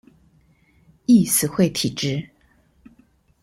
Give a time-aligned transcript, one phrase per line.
[1.05, 2.27] 易死會體質